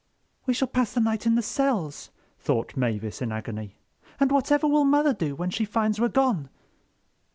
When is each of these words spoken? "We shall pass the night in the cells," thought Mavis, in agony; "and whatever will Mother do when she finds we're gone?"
"We 0.47 0.55
shall 0.55 0.67
pass 0.67 0.93
the 0.93 0.99
night 0.99 1.27
in 1.27 1.35
the 1.35 1.43
cells," 1.43 2.09
thought 2.39 2.75
Mavis, 2.75 3.21
in 3.21 3.31
agony; 3.31 3.75
"and 4.19 4.31
whatever 4.31 4.65
will 4.67 4.83
Mother 4.83 5.13
do 5.13 5.35
when 5.35 5.51
she 5.51 5.63
finds 5.63 6.01
we're 6.01 6.07
gone?" 6.07 6.49